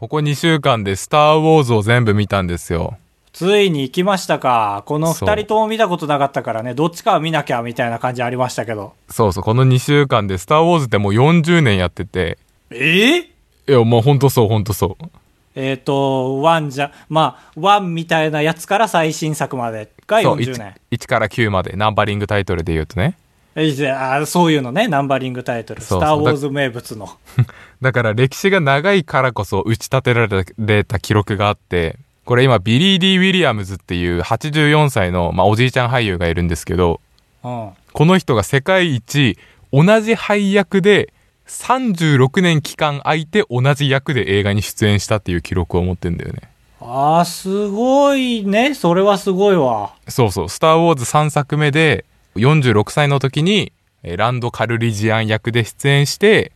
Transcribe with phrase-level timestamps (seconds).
[0.00, 2.96] ここ2週間でスター・ウォーズを全部見たんですよ。
[3.34, 4.82] ついに行きましたか。
[4.86, 8.94] このそう二人とも見たことなかったからね、どっちかは見なきゃみたいな感じありましたけど。
[9.10, 12.38] そうそう、この2週間でスター・ウォーズってもう40年やってて、
[12.70, 13.16] え？
[13.16, 15.06] えいや、もうほんとそう、ほんとそう。
[15.54, 20.74] えっ、と、ワンじゃ、まあ、ワンみたいなやつから最新作までがそう40年。
[20.92, 23.18] 1, 1から9までナンバリングタイトルで言うとね。
[23.60, 25.82] えじゃあそういうのね、ナンバリングタイトル。
[25.82, 27.10] スタそうそうー・ウォーズ名物の。
[27.82, 30.28] だから歴史が長いからこそ打ち立てら
[30.58, 37.00] れた記録があって、これ今ビリー・ディ・ウィリアムズっていう84歳の、まあ、おじいちゃん俳優がいるんですけど、
[37.44, 37.70] うん。
[37.92, 39.36] この人が世界一
[39.72, 41.12] 同じ配役で
[41.46, 46.42] 36年期間空いて同じ役で映画に出演したっていう記録を持ってんだよね。
[46.80, 48.74] ああ、すごいね。
[48.74, 49.92] それはすごいわ。
[50.08, 52.04] そうそう、スター・ウォーズ3作目で
[52.40, 53.72] 46歳の時に
[54.02, 56.52] えーランド・カルリジアン役で出演して、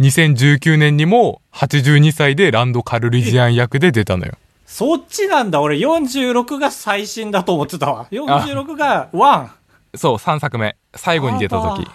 [0.00, 4.34] 2019年にも82歳でランド・カルリジアン役で出たのよ。
[4.66, 5.60] そっちなんだ。
[5.60, 8.06] 俺46が最新だと思ってたわ。
[8.10, 9.50] 46がワン。
[9.94, 10.76] そう、3作目。
[10.94, 11.86] 最後に出た時。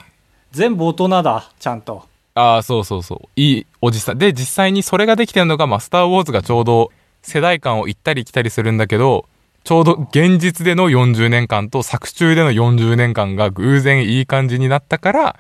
[0.52, 1.50] 全部大人だ。
[1.60, 2.06] ちゃんと。
[2.34, 3.28] ああ、そうそうそう。
[3.36, 4.18] いいおじさん。
[4.18, 6.92] で、実際にそれができてるのが、まあ、スター・ウォーズがちょうど
[7.22, 9.26] 世代間を行ったり来たりするんだけど、
[9.64, 15.40] ちょうど現実での40年間と作中での40年間が偶然いい感じになったから、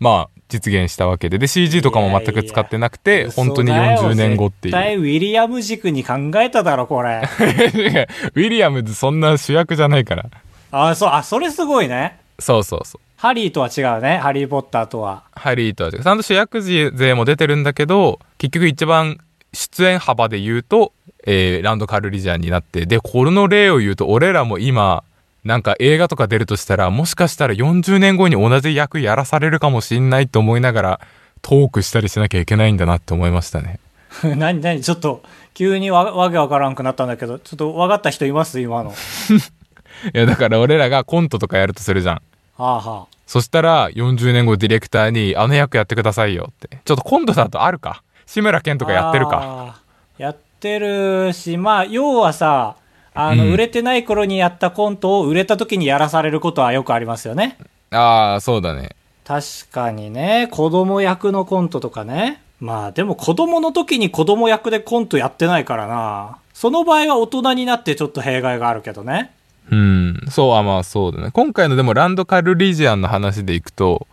[0.00, 1.38] まあ、実現したわけで。
[1.38, 4.72] で、CG とかも全く使ってなくて、本当に40年後っていう。
[4.72, 7.22] 絶対ウィリアム軸に考えただろ、これ。
[8.34, 10.26] ウィリアムズそんな主役じゃないから。
[10.72, 12.18] あ、そう、あ、それすごいね。
[12.40, 13.00] そうそうそう。
[13.16, 14.16] ハリーとは違うね。
[14.16, 15.24] ハリー・ポッターとは。
[15.32, 16.02] ハリーとは違う。
[16.02, 19.18] ちゃんと主役勢も出てるんだけど、結局一番
[19.52, 20.92] 出演幅で言うと、
[21.26, 25.04] えー、ランド・カルリジャンになって、で、この例を言うと、俺らも今、
[25.44, 31.00] なんか映画とか出るとしたら、もしかしたら40年後に同じ役やらされるかもしんないと思いながら、
[31.42, 33.78] トークしたりしなきゃいけないんだなって思いましたね。
[34.36, 35.22] 何、何、ちょっと、
[35.54, 38.60] 急にわわけわからんくなったんだけど、ちょっと分かった人います？
[38.60, 38.92] 今の。
[40.14, 42.14] いや、だから俺らがコントとかやるとするじゃん。
[42.14, 42.22] は
[42.56, 43.16] あはあ。
[43.26, 46.78] そしたら、40年後ディレクターに、あの役やってくださいよって。
[46.84, 48.02] ちょっとコントだとあるか。
[48.26, 49.80] 志村けんとかやってるか。
[50.18, 52.76] やってるし、まあ、要はさ、
[53.14, 57.58] あの、うん売れてない頃にやったコントを売れた時にやらされることはよくありますよね。
[57.90, 58.94] ああ、そうだね。
[59.24, 62.42] 確かにね、子供役のコントとかね。
[62.60, 66.38] まあでも子供の時に子供役でコントやってないからな。
[66.52, 69.32] その場合は大人になってちょっと弊害があるけどね。
[69.70, 71.30] うん、そうはまあそうだね。
[71.32, 74.06] 今回のでもランドカルリジアンの話でいくと、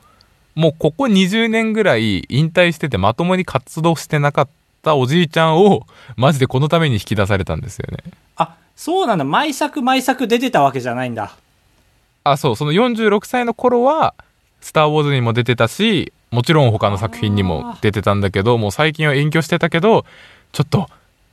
[0.56, 4.50] もうここ20年ぐらい引退しててまともに活動してなかっ
[4.88, 7.98] たおじいちゃんを、マジでこのために引き出されたんですよね。
[8.38, 9.24] あ、そうなんだ。
[9.25, 11.36] 毎作毎作出てたわけじゃないんだ。
[12.24, 14.14] あ、そう、その46歳の頃は、
[14.62, 20.06] スター・ウォーズにも出てたし、もちろん他の作品にも出てたんだけど、もう最近は隠居してたけど、
[20.52, 20.90] ちょっと、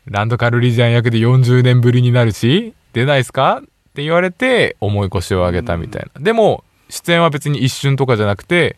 [0.07, 3.63] ランドカルリジアン役で40年ぶりになるし、出ないっすか？
[3.63, 3.63] っ
[3.95, 6.21] て言われて、重い腰を上げたみたいな。
[6.21, 8.77] でも、出演は別に一瞬とかじゃなくて、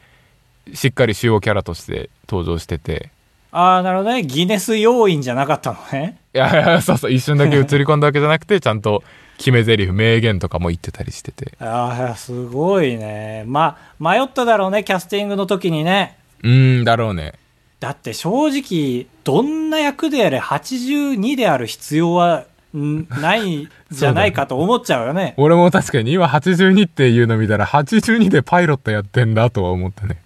[0.72, 3.10] しっかり主要キャラとして登場してて、
[3.56, 4.22] ああ、なるほどね。
[4.22, 6.18] ギネス要員じゃなかったのね。
[6.34, 9.02] いやいや、そうそう、一瞬だけ映り込んだわけじゃなくて、ちゃんと
[9.38, 11.52] 決め台詞、名言とかも言ってたりしてて。
[11.58, 13.44] ああ、すごいね。
[13.46, 14.84] まあ、迷っただろうね。
[14.84, 16.18] キャスティングの時にね。
[16.42, 17.32] うーん、だろうね。
[17.80, 22.44] だって正直、どんな役であれ82である必要は
[22.76, 25.32] んないんじゃないかと思っちゃうよね。
[25.38, 30.18] 俺も確かに今82っていうの見たら82でパイロットやってんだとは思ったね。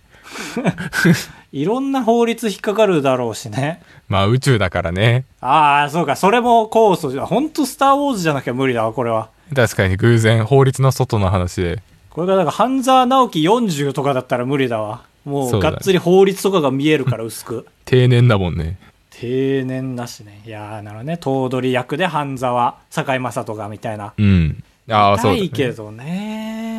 [1.52, 3.82] いろんな法律引っかかるだろうしね。
[4.08, 5.24] まあ宇宙だからね。
[5.40, 6.14] ああ、そうか。
[6.16, 9.30] それもコースじゃ、ほんとスターウォーズじゃなきゃ無理だわ、これは。
[9.54, 11.82] 確かに偶然法律の外の話で。
[12.10, 15.02] これがだから、半沢直樹40とかだったら無理だわ。
[15.24, 17.66] もそうがっつり法律とかが見えるから 薄く。
[17.84, 18.78] 定年だもんね。
[19.10, 20.40] 定年だしね。
[20.46, 21.16] いやー、なるほどね。
[21.18, 24.12] 頭取役で半沢、堺雅人がみたいな。
[24.16, 24.62] うん。
[24.88, 25.48] ああ、そうだ、いね。
[25.48, 26.69] けどね。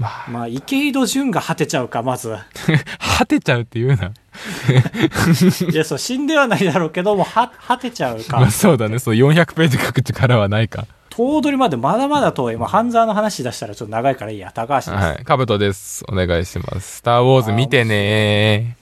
[0.00, 2.34] まあ、まあ、池井戸潤が果てちゃうか、まず。
[3.18, 4.12] 果てちゃうって言うな。
[5.70, 8.50] いや、そう、死んではないだろうけども、は、果てちゃうまかあ。
[8.50, 8.98] そうだね。
[8.98, 10.86] そう400ページ書く力はないか。
[11.10, 12.56] 頭取までまだまだ遠い。
[12.56, 14.50] まあ、半沢の話出したらちょっと長いからいいや。
[14.54, 15.04] 高橋です。
[15.04, 15.24] はい。
[15.24, 16.02] カブトです。
[16.08, 16.96] お願いします。
[16.96, 18.78] スター・ウォーズ見てね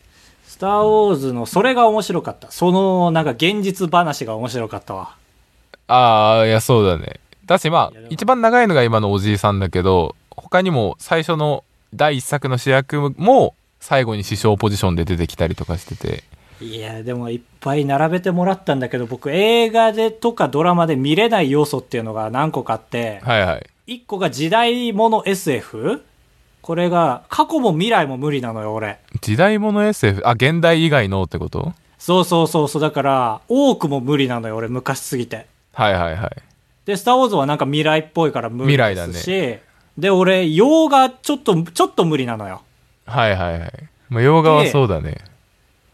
[0.47, 2.53] スター・ウォーズの、それが面白かった。
[2.53, 5.17] その、なんか現実話が面白かったわ。
[5.89, 7.19] ああ、いや、そうだね。
[7.45, 11.65] だし、まあ一番長いのが今のおじいさんだけど、他にも最初の
[11.95, 16.25] 第一作の主役も最後に師匠ポジションで出てきたりとかしてて。
[16.61, 23.67] いや、でもいっぱい並べてもらったんだけど、僕映画でとかドラマで見れない要素っていうのが何個かあって、はいはい。
[23.87, 26.03] 一個が時代物 SF?
[26.61, 28.99] これが過去も未来も無理なのよ、俺。
[29.21, 30.23] 時代物 SF?
[30.27, 31.73] あ、現代以外のってこと？
[31.99, 32.83] そうそうそうそう。
[32.83, 35.47] だから、多くも無理なのよ、俺、昔すぎて。
[35.73, 36.31] はいはいはい。
[36.85, 39.59] で、スター・ウォーズはなんか未来っぽいから無理未来だですし、
[39.99, 42.63] で、俺、洋画ちょっと、ちょっと無理なのよ。
[43.05, 43.73] はいはいはい。
[44.09, 45.19] まあ、洋画はそうだね。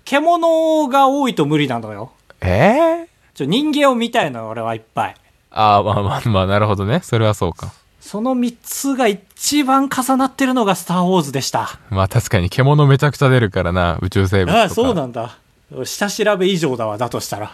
[0.04, 2.12] 獣が多いと無理なのよ。
[2.42, 3.06] え？
[3.06, 5.14] えちょ、人間を見たいのよ、俺はいっぱい。
[5.50, 7.00] ああ、まあまあまあ、なるほどね。
[7.02, 7.72] それはそうか。
[7.98, 11.80] その3つが一番重なってるのがスター・ウォーズでした。
[11.88, 14.60] まあ確かに獣めちゃくちゃ出るからな、宇宙生物とか。
[14.60, 15.38] ああ、そうなんだ。
[15.84, 17.50] 下調べ以上だわ、だとしたら。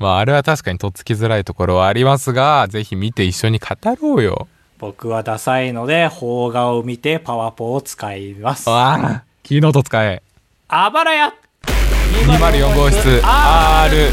[0.00, 3.66] まああれは確かにとっつきづらいところはありますが、ぜひ見て一緒に語
[4.02, 4.48] ろうよ。
[4.80, 8.70] 僕はダサいので、邦画を見てパワポを使います。
[8.70, 10.22] あああ、キーノート使え。
[10.90, 11.34] ばらや
[12.26, 14.10] 204号室 R。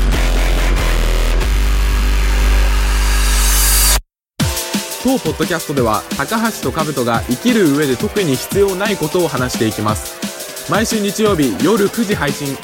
[5.04, 12.58] 当ポッドキャストでは高橋と兜が生きる上で特に必要ないことを話していきます毎週日曜日夜9時配信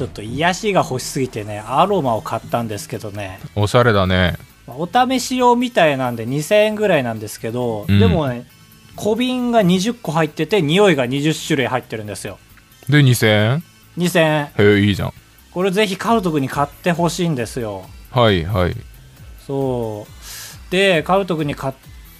[0.00, 4.38] ちょっと癒しが欲しすぎてね、アロマを買ったんですけどね、おしゃれだね。
[4.66, 8.46] お試し用みたいなんで2000円ぐらいなんですけど、うんでもね、
[8.96, 12.38] 小瓶が20個入ってて、匂いが20種類入ってるんですよ。
[12.88, 13.60] で、2000
[13.98, 14.50] 2000円。
[14.58, 15.12] 円へえ、いいじゃん。
[15.52, 17.84] これぜひカウト君に買ってほしいんですよ。
[18.10, 18.76] はいはい。
[19.46, 20.72] そう。
[20.72, 21.74] で、カウト君に買っ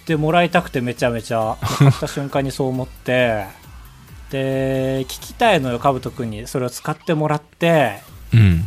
[0.05, 3.47] てもらいたくてめちゃめちゃ、買った瞬間にそう思って、
[4.31, 6.47] で、聞きたいのよ、カブト君に。
[6.47, 7.99] それを使ってもらって、
[8.33, 8.65] うん。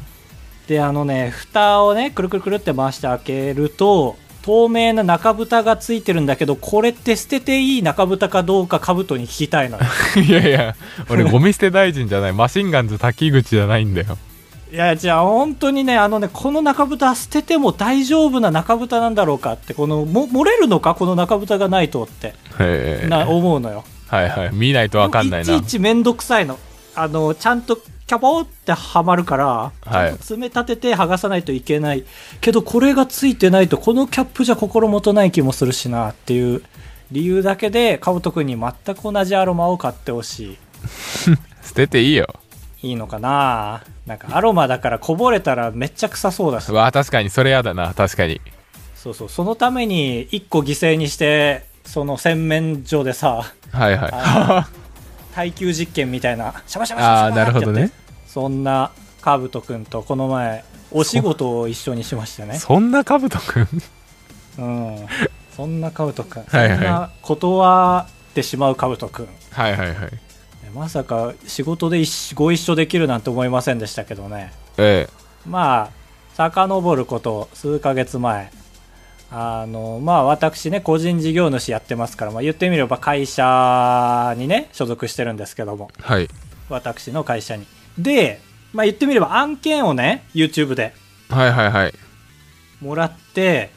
[0.68, 9.84] で、あのね、蓋をね、くるくるくるって回して開けると、透明な中蓋がついてるんだけど、これって捨てていい中蓋かどうかカブトに聞きたいのよ。
[10.22, 10.76] いやいや、
[11.10, 12.34] 俺ゴミ捨て大臣じゃない。
[12.34, 14.18] マシンガンズ滝口じゃないんだよ。
[14.72, 20.96] いや、じゃあ本当にね、あのね、この中蓋捨てても大丈夫な中蓋なんだろうかって、この、も漏れるのか？
[20.96, 22.34] この中蓋がないとって。
[23.08, 23.86] な、思うのよ。
[24.14, 24.50] はいはい。
[24.54, 25.56] 見ないとわかんないな。
[25.56, 26.60] いちいちめんどくさいの。
[26.96, 32.04] あの、ちゃんとキャポーってはまるから、ちゃんと爪立てて剥がさないといけない。
[32.40, 36.62] けどこれがついてないと、このキャップじゃ心もとない気もするしなっていう
[37.12, 40.58] 理由だけで、カブト君に全く同じアロマを買ってほしい。
[41.66, 42.28] 捨てていいよ。
[42.84, 43.82] いいのかな？
[44.06, 46.74] なんかアロマだからこぼれたらめっちゃ臭そうだしう。
[46.74, 47.94] わ確かに、それやだな。
[47.94, 48.42] 確かに。
[48.96, 54.12] そうそう、そのために一個犠牲にして、その洗面所でさ、はいはい。
[54.14, 54.70] あ
[55.34, 57.94] 耐久実験みたいな、シャバシャバシャバシャバてやって。
[58.28, 58.92] そんな
[59.22, 62.60] カブト君とこの前、お仕事を一緒にしましたね。
[62.60, 63.68] そんなカブトくん
[64.60, 65.08] うん。
[65.56, 66.44] そんなカブト君。
[66.44, 69.28] はいはいそんな断ってしまうカブト君。
[69.52, 69.98] はいはいはい。
[70.74, 74.54] まさか仕事で一ご一緒できるなんて思いませんでしたけどね。
[74.78, 75.08] え
[75.48, 75.90] まあ、
[76.36, 78.52] 遡ること数ヶ月前。
[79.36, 85.90] あの、まあ私ね、個人事業主やってますから、まあ言ってみれば会社にね、所属してるんですけども。
[86.00, 86.04] え。
[86.04, 86.30] はい。
[86.70, 87.66] 私の会社に。
[87.98, 88.40] で、
[88.74, 90.94] まあ言ってみれば案件をね、YouTube で
[91.30, 91.94] はいはいはい。
[92.80, 93.72] もらって、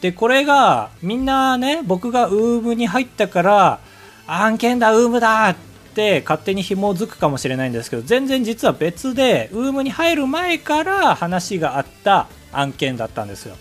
[0.00, 3.80] で、これが、みんなね、僕がウームに入ったから、
[4.26, 5.56] 案件だ、ウームだっ
[5.94, 13.56] て勝手に紐づくかもしれないんですけど、全然実は別で、ウームに入る前から話があった案件だったんですよ。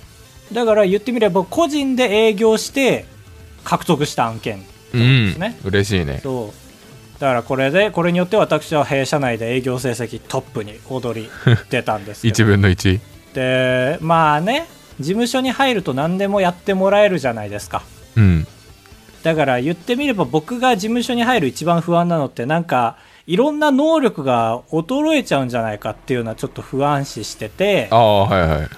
[0.53, 3.05] だから言ってみれば、個人で営業して
[3.63, 4.63] 獲得した案件
[4.93, 5.57] うんですね。
[5.63, 6.19] 嬉しいね。
[6.21, 7.19] そう。
[7.19, 11.29] だからこれで、これによって私は弊社内で営業成績トップに躍り
[11.69, 12.33] 出たんですけど。
[12.43, 12.99] 1分の1。
[13.33, 14.67] で、まあね、
[14.99, 17.83] 事務所に入ると何でもやってもらえるじゃないですか。
[18.15, 18.47] うん。
[19.23, 22.97] だから言ってみれば僕が事務所に入る一番不安なのってなんか、
[23.27, 28.69] いろんな能力が衰えちゃうんじゃないかっていうのはちょっと不安視しててあ、あ、はいはい。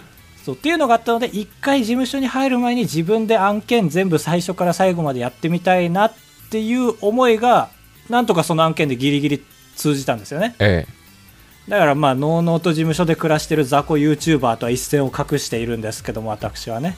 [0.43, 6.13] そうっていうのがあったので、一回事務所に入る前に自分で案件全部最初から最後までやってみたいなっ
[6.51, 7.69] ていう思いが、
[8.09, 9.45] なんとかその案件でギリギリ
[9.75, 10.55] 通じたんですよね。
[10.59, 10.85] え
[11.69, 16.97] だからまあ、のうのうと事務所で暮らしてる雑魚 YouTuber とは一線を画しているんですけども、私はね。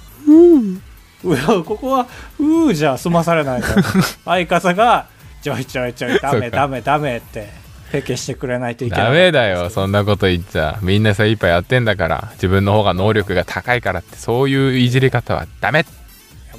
[1.24, 2.08] うや、ここは、
[2.40, 3.84] うーじゃ済まされないから。
[4.26, 5.08] 相方が、
[5.44, 7.50] ちょいちょいちょい、ダメダメダメって、
[7.96, 8.88] フェケしてくれないとえ。
[8.88, 9.06] いけない。
[9.06, 10.80] ダメだよ、そんなこと言っちゃ。
[10.82, 12.30] みんな精一杯やってんだから。
[12.34, 15.86] 自分の方が能力が高いからって、そういういじり方はダメ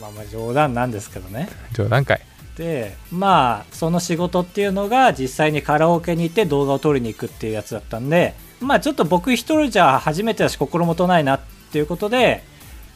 [0.00, 1.48] まあまあ冗談なんですけどね。
[1.72, 2.20] 冗談かい。
[2.56, 11.40] で、まあ、その仕事っていうのが実際にカラオケに行って動画を撮りに行くっていうやつだったんで、まあちょっと僕一人じゃ初めてだし心もとないなっ
[11.70, 12.42] ていうことで、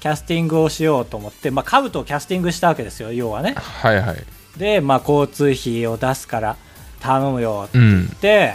[0.00, 3.54] キャスティングをしようと思って、まあカブトをキャスティングしたわけですよ、要はね。
[3.56, 4.16] はいはい。
[4.56, 6.56] で、まあ交通費を出すから
[7.00, 8.08] 頼むよってうん。
[8.20, 8.54] で、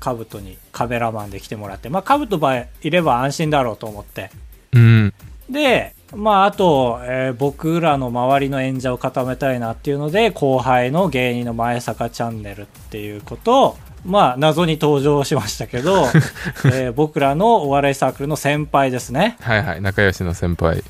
[0.00, 4.30] カブトにカメラマンで来てもらって、まあカブトばいれば安心だろうと思って。
[4.72, 5.14] うん。
[5.50, 16.06] で、まあ、あと、えー僕らの周りの演者を固めたいなっていうので、後輩の芸人の前坂チャンネルっていうことを、まあ、謎に登場しましたけど、
[16.64, 19.36] えー僕らのお笑いサークルの先輩ですね。
[19.40, 20.82] はいはい仲良しの先輩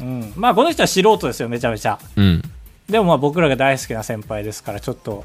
[0.00, 0.32] うん。
[0.36, 1.98] まあ、この人は素人ですよ、めちゃめちゃ。
[2.16, 2.42] うん
[2.88, 5.24] でもまあ僕らが大好きな先輩ですからちょっと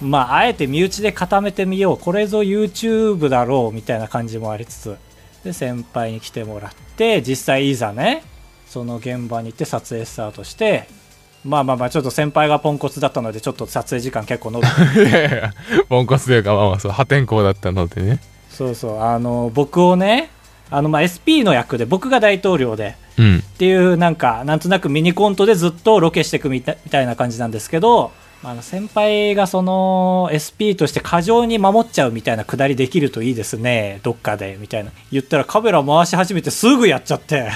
[0.00, 1.98] まああえて身内で固めてみよう。
[1.98, 4.96] これぞ YouTube だろうみたいな感じもありつつ。
[5.44, 8.22] で先輩に来てもらって実際いざね
[8.66, 10.88] その現場に行って撮影スタートして
[11.44, 15.02] まあまあまあちょっと先輩がポンコツだったのでちょっと撮影時間結構伸びて。
[15.08, 15.54] いやいや
[15.88, 18.20] ポンコツというかまあまあそう破天荒だったのでね。
[18.50, 19.00] そうそう。
[19.00, 20.30] あの僕をね
[20.70, 23.38] あのまあ SP の役で僕が大統領でうん。
[23.38, 28.10] っていうなんかなんとなくミニコントでずっとロケしていくみたみたいな感じなんですけど
[28.44, 34.00] あの先輩がその SP として過剰に守っちゃうみたいなくだりできるといいですね。
[34.04, 34.92] どっかでみたいな。
[35.10, 37.50] 言ったらカメラ回し始めてすぐやっちゃって。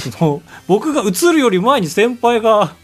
[0.68, 2.74] 僕が映るより前に先輩が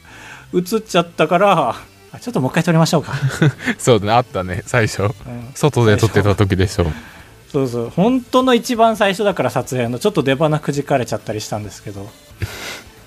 [0.54, 1.76] 映っちゃったから
[2.12, 3.12] あちょっともう一回撮りましょうか、
[3.78, 4.12] そうだね。
[4.12, 4.62] あったね。
[4.64, 5.02] 最初。
[5.02, 5.12] うん。
[5.54, 6.86] 外で撮ってた時でしょ
[7.52, 7.90] そうそう。
[7.90, 9.98] 本当の一番最初だから撮影の。
[9.98, 12.08] ちょっと出花くじかれちゃったりしたんですけど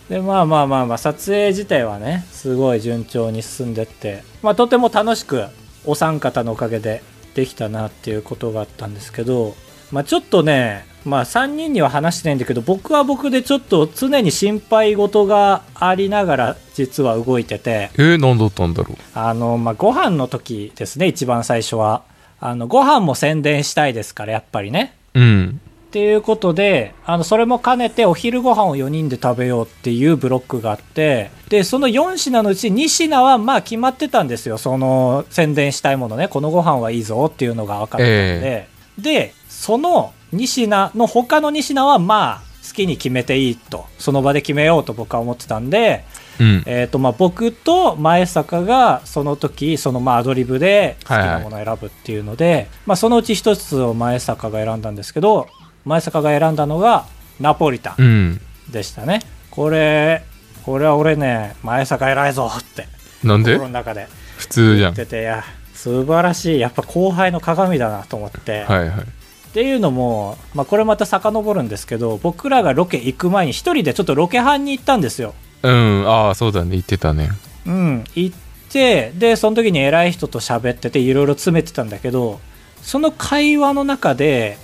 [0.09, 5.45] でまあまあまあまあ撮影自体はねすごい順調に進んでって、まあ、とても楽しく
[5.85, 7.03] お三方のおかげで
[7.35, 9.55] できたなっていうことがあったんですけど、
[9.91, 22.03] まあ、ちょっとねまあ3人には話してないんだけど僕は僕でちょっと常に心配事がありながら実は動いててえー、何だったんだろあの、まあ、ご飯の時ですね一番最初は。
[22.41, 24.95] あのご飯も宣伝したいですからやっぱりね。
[25.13, 34.59] ううんっていうことであのそれも兼ねてお昼ご飯を4人で食べようっていうブロックがあってでその4品のうち2品はまあ決まってたんですよ。
[34.59, 36.27] その宣伝したいものね。
[36.27, 38.69] このご飯はいいぞっていうのが分かってたんで、
[38.99, 43.87] でその2品の他の2品はまあ好きに決めていいと。
[43.97, 46.05] その場で決めようと僕は思ってたんで、
[46.39, 46.63] うん。
[46.67, 55.47] えーとまあ、僕と前坂がその時そのまあアドリブで好きなものを選ぶっていうので、まあ、そのうち一つを前坂が選んだんですけど
[55.89, 57.07] 前坂が選んだのが
[57.39, 58.41] ナポリタンうん。
[58.69, 60.23] でしたね、これ
[60.63, 62.87] これは俺ね前坂偉いぞって。
[63.23, 63.53] なんで？
[63.53, 64.07] 心の中で。
[64.37, 64.93] 普通じゃん。
[64.93, 65.43] 言ってていや
[65.73, 66.59] 素晴らしい。
[66.59, 68.99] やっぱ後輩の鏡だなと思って、はいはい。
[68.99, 75.33] っていうのも、まあ、これまた遡るんですけど僕らがロケ行く前に一人でちょっとロケ班に行ったんですよ。
[75.63, 76.07] うん。
[76.07, 76.71] ああそうだね。
[76.71, 77.31] 言ってたね。
[77.65, 78.37] うん、行っ
[78.71, 82.39] てでその時に偉い人と喋ってていろいろ詰めてたんだけど
[82.83, 84.57] その会話の中で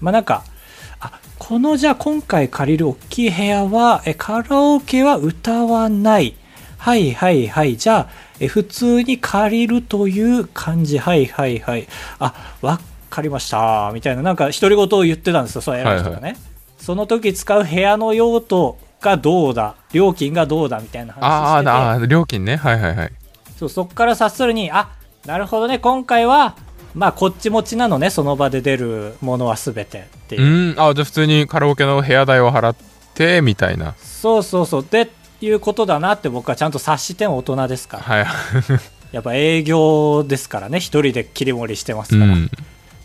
[0.00, 0.49] まあなんかあ
[1.40, 6.36] このじゃあ今回借りる大きい部屋はえカラオケは歌わない。
[6.76, 7.78] はいはいはい。
[7.78, 10.98] じゃあえ普通に借りるという感じ。
[10.98, 11.88] はいはいはい。
[12.18, 12.78] あわ
[13.08, 13.90] かりました。
[13.94, 15.62] みたいななんか独り言を言ってたんですよ。
[15.62, 16.36] その偉い人がね、
[16.76, 19.76] その時使う部屋の用途がどうだ？
[19.92, 20.78] 料金がどうだ？
[20.78, 21.70] みたいな話あしてて。
[21.70, 22.56] ーあー料金ね。
[22.56, 23.12] はいはいはい。
[23.56, 24.90] そうそこから察するにあ
[25.24, 25.78] なるほどね。
[25.78, 26.54] 今回は
[26.94, 30.42] まあこっち持ちなのねその場で出るものは全てっていう。
[30.42, 30.80] う、ん。
[30.80, 32.76] あじゃあ普通にカラオケの部屋代を払っ
[33.14, 33.94] てみたいな。
[34.00, 34.86] そうそうそう。
[34.88, 35.08] で
[35.42, 38.02] いうことだなって僕はちゃんと察してん大人ですから。
[38.02, 38.26] はい。
[39.12, 40.78] やっぱ営業ですからね。
[40.78, 42.50] 一人で切り盛りしてますから、っうん。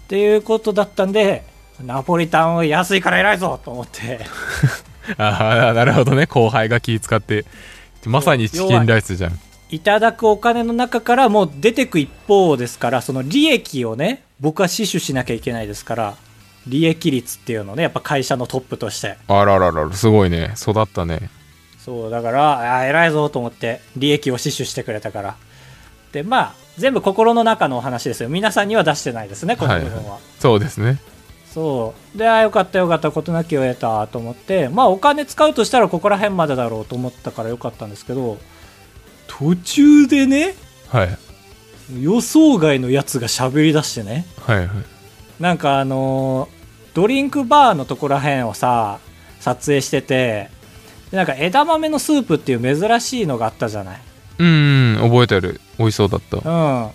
[0.07, 1.43] ていうことだったんで
[1.83, 4.19] ナポリタンは安いから偉いぞと思って。
[5.17, 6.25] ああなるほどね。
[6.27, 7.45] 後輩が気使って
[8.05, 9.39] まさにチキンライスじゃん
[9.71, 16.15] いただくお金の中からもう出てく一方ですからその利益をね僕は死守しなきゃいけないですから
[16.67, 19.17] 利益率っていうのをねやっぱ会社のトップとして。
[19.27, 20.53] あらららすごいね。
[20.57, 21.29] 育ったね。
[21.79, 25.35] そうだからあー偉いぞと思って利益を死守してくれたから。
[26.11, 28.29] でまあ全部心の中のお話ですよ。
[28.29, 30.99] 皆さんには出してないですねこの部分は、そうですね。
[31.53, 32.17] そう。
[32.17, 38.37] であーよかったよかった事なきを得たと思ってまあお金使うとしたらここら辺までだろうと思ったからよかったんですけど
[39.37, 40.55] 途中でね
[40.89, 41.17] はい。
[42.01, 44.25] 予想外のやつが喋り出してね。
[44.41, 44.69] はいはい。
[45.39, 46.55] なんかあのー
[46.95, 48.99] ドリンクバーのとこら辺をさ
[49.41, 50.49] 撮影してて
[51.11, 54.01] でなんか枝豆のスープっていう珍しいのがあったじゃない。
[54.39, 55.59] うん覚えてる。
[55.77, 56.37] 美味しそうだった。
[56.49, 56.87] うん。
[56.87, 56.91] っ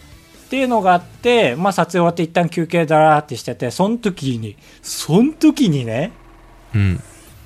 [0.51, 6.13] ていうのがあって、まあ、撮影終わって一旦休憩だらーってしててその時にその時にね
[6.75, 7.01] うん。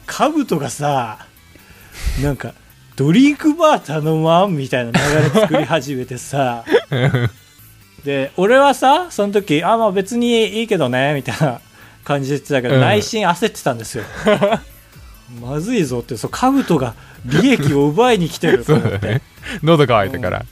[0.06, 1.26] カブトがさ
[2.22, 2.54] なんか
[2.96, 6.64] ドリンクバー頼まんみたいな流れ作り始めてさ。
[8.04, 11.60] で俺はさその時あまあ別にいいけどねみたいな
[12.04, 12.80] 感じで言ってたけど、うん。
[12.80, 14.04] 内心焦ってたんですよ。
[15.40, 19.22] まずいぞってそうカブトが利益を奪いに来てると思って、 だね。
[19.62, 20.44] 喉乾いたから、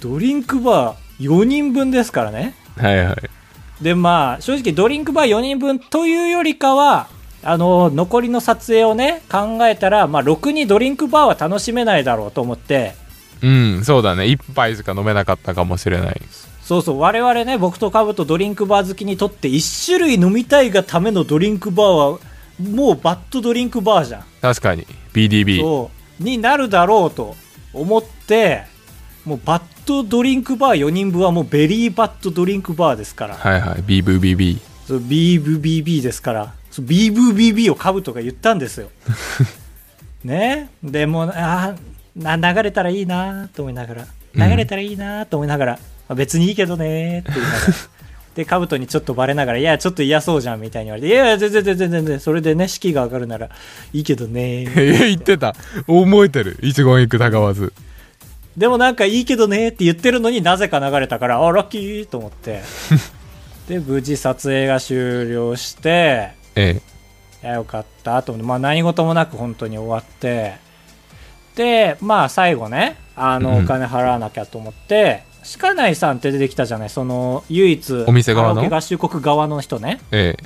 [0.00, 2.54] ドリンクバー4人分ですからね。
[2.76, 3.16] はいはい。
[3.82, 7.08] でまあ正直ドリンクバー4人分というよりかは
[7.42, 12.94] あの残りの撮影をね考えたら、まあ、ろくにドリンクバーは楽しめないだろうと思って。
[13.40, 14.26] うんそうだね。
[14.26, 16.20] 一杯しか飲めなかったかもしれない。
[16.62, 17.00] そうそう。
[17.00, 22.18] 我々ね僕とカブとドリンクバー好きにとって1種類飲みたいがためのドリンクバーは
[22.60, 24.24] もう bad ドリンクバーじゃん。
[24.42, 24.86] 確かに。
[25.12, 25.90] BDB そ
[26.20, 26.22] う。
[26.22, 27.36] になるだろうと
[27.72, 28.64] 思って
[29.24, 33.36] もう bad ドリンクバー4人分はもう very bad ドリンクバーですから。
[33.36, 33.82] はいはい。
[33.84, 38.90] BVBB そう BVBB ですからそう BVBB をカブとが言ったんですよ。
[40.24, 40.68] ね？
[40.82, 41.98] でもうあー
[42.40, 44.06] な流れたらいいなと思いながら。
[44.34, 44.50] うん。
[44.50, 45.78] 流れたらいいなと思いながら、ま
[46.10, 47.72] あ別にいいけどねって言いながら。
[48.34, 53.48] でカブトにちょっとバレながら「いやちょっと嫌そうじゃん」みたいに言われて「いやいや全然全然全然それでね士気が上がるなら
[53.92, 55.56] いいけどね」え言ってた。
[55.88, 56.56] 覚えてる。
[56.62, 57.72] 一言一句たがわず。
[58.56, 62.62] でもなんかいいけどねって言ってるのになぜか流れたからあラッキーと思って。
[63.68, 66.82] で無事撮影が終了してえ
[67.42, 70.56] いやよかったと思って、まあ、何事もなく本当に終わって。
[71.54, 73.42] でまあ最後ねあうん。
[73.42, 75.24] のお金払わなきゃと思って、
[75.60, 78.68] 鹿内さんって出てきたじゃないその唯一お店側の？
[78.68, 80.00] 合衆国側の人ね。
[80.10, 80.44] ええ。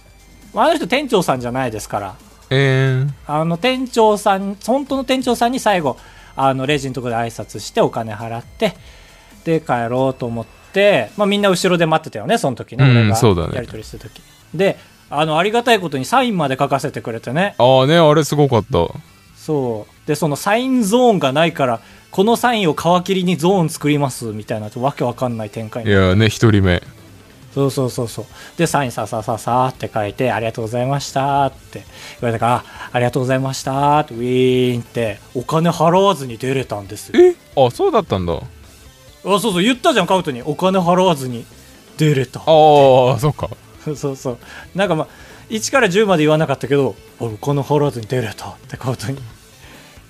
[0.54, 2.14] あの人店長さんじゃないですから。
[2.50, 3.12] ええ。
[3.26, 5.96] あの店長さん本当の店長さんに最後
[6.36, 8.74] あのレジのところで挨拶してお金払って
[9.44, 14.22] で帰ろうと思って、まあ、みんな後ろで待ってたよねその時ね、うん俺がやり取りしてる時。
[14.54, 14.76] で
[15.14, 17.54] あのありがたいことにサインまで書かせてくれてね。
[17.58, 18.88] ああねあれすごかった。
[19.36, 20.08] そう。
[20.08, 26.82] でそのサインゾーンがないからこのサインを皮切りにゾーン作りますみたいなわけわかんない展開にいやね一人目。
[27.54, 28.24] そうそうそうそう。
[28.56, 31.80] でサインささささって書いてありがとうございましたって。
[31.80, 31.86] 言
[32.22, 37.20] われたからあありがとうございましたってウィーンってお金払わずに出れたんですよ。
[37.20, 37.34] え？
[37.54, 38.32] あそうだったんだ。
[38.32, 38.38] あ
[39.24, 39.62] あそうそう。
[39.62, 40.42] 言ったじゃんカウトに。
[40.42, 41.44] お金払わずに
[41.98, 42.44] 出れたあ
[43.20, 43.50] そっか
[43.96, 44.38] そうそう。
[44.74, 45.08] なんかまあ
[45.50, 49.18] 1から10まで言わなかったけどあお金払わずに出れたってカウトに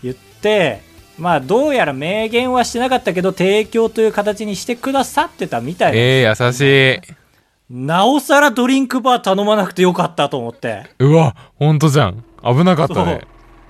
[0.02, 0.82] 言って
[1.18, 5.98] まあどうやら明言はしてなかったけど提供という形にしてくださってたみたいな。
[5.98, 6.60] ええ優し
[6.96, 7.00] い。
[7.70, 10.84] なおさらドリンクバー頼まなくてよかったと思って。
[10.98, 12.24] うわほんとじゃん。
[12.42, 13.22] 危なかったね。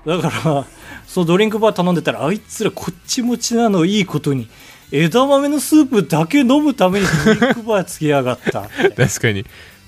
[0.05, 0.65] だから
[1.07, 4.47] そうドリンクバー頼んでたらあいつらこっち持ちなのいいことに。
[4.91, 9.43] 枝豆のスープだけ飲むためにドリンクバーつけやがった 確かに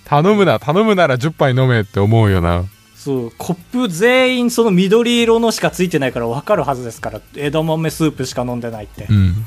[0.06, 2.64] 頼むな頼むなら10杯飲めって思うよな。
[2.96, 9.46] そうコップ全員その緑色のしかついてないから分かるはずですから枝豆スープしか飲んでないって、うん。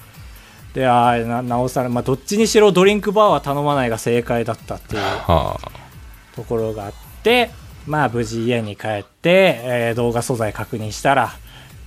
[0.75, 5.71] であーななおさら、まあ、どっちにしろドリンクバーは頼まないが正解だったっていうはあ。
[6.37, 6.93] ところがあっ
[7.25, 7.51] て
[7.87, 11.33] まあ無事家に帰って、えー動画素材確認したら、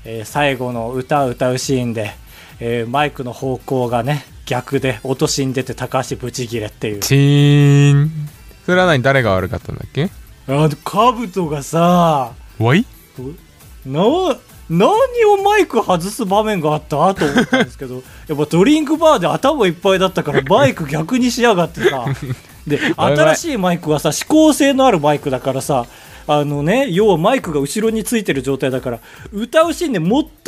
[0.04, 2.12] えー最後の歌を歌うシーンで、
[2.60, 7.00] えーマイクの方向がね逆で落としに出て高橋ブチギレっていう。
[7.00, 8.12] チーン
[8.66, 10.10] それは何誰が悪かったんだっけ？
[10.48, 12.86] あのカブトがさわい？
[13.86, 14.02] な
[14.70, 14.90] 何
[15.26, 17.96] をマイク外す場面があったと思ったんですけど
[18.30, 22.06] やっぱドリンクバーで頭いっぱいだったからマイク逆にしやがってさ。
[22.68, 25.88] で新しいマイクはさ指向性のあるマイクだからさ
[26.28, 29.00] あのね要はマイクが後ろについてる状態だから
[29.34, 30.06] 歌うシーンで最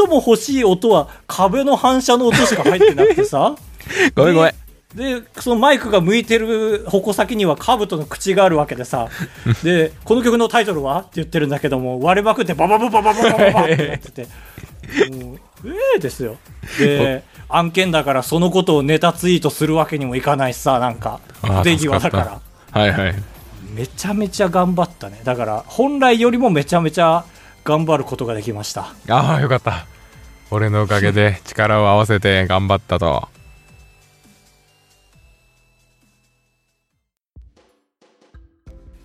[0.08, 3.56] も欲しい音は壁の反射の音しか入ってなくてさ。
[4.16, 4.54] ごめんごめん
[4.96, 9.08] でそのマイクが向いてる矛先にはカブトの口があるわけでさ。
[9.64, 11.00] でこの曲のタイトルは？
[11.00, 14.22] って言ってるんだけども割れまくってバババババババババってなってて
[15.10, 16.38] もうええですよ
[16.78, 23.16] で案件だからそのことをネタツイートするわけにもいかないしさなんか不手際だからはいはい
[23.74, 27.26] めちゃめちゃ頑張ったねだから本来よりもめちゃめちゃ
[27.64, 29.86] 頑張ることができましたああよかった
[30.52, 33.28] 俺のおかげで力を合わせて頑張ったと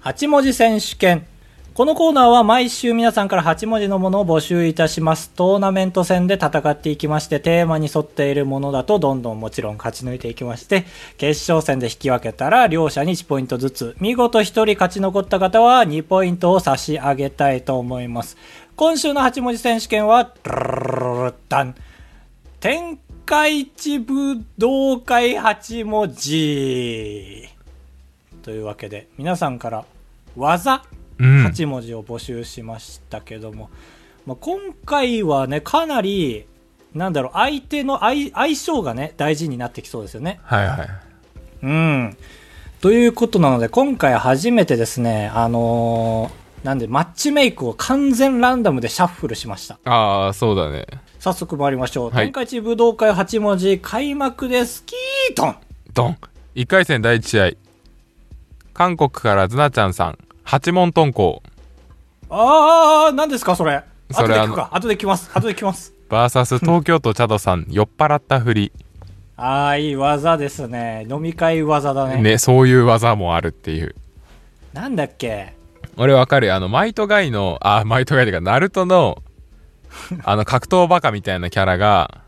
[0.08, 1.26] 8文字選手権。
[1.74, 5.28] このコーナーは毎週皆さんから8文字のものを募集いたします。
[5.28, 10.86] トーナメント戦で戦っていきましてテーマに沿っているものだとどんどんもちろん勝ち抜いていきまして
[11.18, 18.38] 決勝戦で引き分けたら両者に1ポイントずつ見事1人勝ち残った方は2ポイントを差し上げたいと思います。
[18.76, 20.32] 今週の8文字選手権は
[21.50, 21.74] ダン
[22.60, 27.46] 天下一武道会8文字
[28.42, 29.84] というわけで皆さんから
[30.38, 30.84] 技
[31.18, 31.46] うん。
[31.46, 33.70] 8文字を募集しましたけども、
[34.26, 36.46] まあ、今回はねかなり
[36.94, 40.40] なんだろう相手の相相性がね大事になってきそうですよね。
[40.42, 40.88] はいはい。
[41.62, 42.16] うん。
[42.80, 49.78] ということなので今回初めてですねあのーなんでマッチメイクを完全ランダムでシャッフルしました。
[49.84, 50.86] ああそうだね。
[51.18, 52.26] 早速参りましょう、はい。
[52.26, 54.84] 天下一武道会8文字開幕です。
[54.84, 55.56] キートン。
[55.94, 56.18] ドン。
[56.56, 57.50] 1回戦第1試合。
[58.74, 60.18] 韓国からズナちゃんさん
[60.50, 61.42] 八問遁甲
[62.30, 63.82] あー、何ですかそれ。
[64.10, 64.70] それ後で聞くか。
[64.72, 65.30] 後で来ます。
[65.34, 65.92] 後で来ます。
[66.08, 68.72] バーサス東京都チャドさん、 酔っ払ったふり。
[69.36, 71.06] あー、いい技ですね。
[71.10, 72.22] 飲み会技だね。
[72.22, 73.94] ね、そういう技もあるっていう。
[74.72, 75.52] なんだっけ？
[75.98, 76.54] 俺わかるよ。
[76.54, 79.18] あの、マイトガイの、あ、マイトガイというか、ナルトの、
[80.24, 82.22] あの、格闘バカみたいなキャラが、